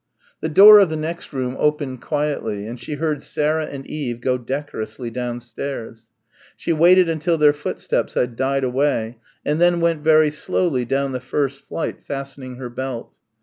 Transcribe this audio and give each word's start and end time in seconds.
The 0.39 0.49
door 0.49 0.79
of 0.79 0.89
the 0.89 0.95
next 0.95 1.31
room 1.31 1.55
opened 1.59 2.01
quietly 2.01 2.65
and 2.65 2.79
she 2.79 2.95
heard 2.95 3.21
Sarah 3.21 3.67
and 3.67 3.85
Eve 3.85 4.19
go 4.19 4.35
decorously 4.39 5.11
downstairs. 5.11 6.09
She 6.57 6.73
waited 6.73 7.07
until 7.07 7.37
their 7.37 7.53
footsteps 7.53 8.15
had 8.15 8.35
died 8.35 8.63
away 8.63 9.19
and 9.45 9.61
then 9.61 9.79
went 9.79 10.03
very 10.03 10.31
slowly 10.31 10.85
down 10.85 11.11
the 11.11 11.19
first 11.19 11.65
flight, 11.67 12.01
fastening 12.01 12.55
her 12.55 12.71
belt. 12.71 13.13